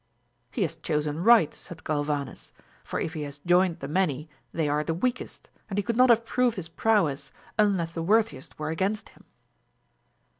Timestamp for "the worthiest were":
7.91-8.69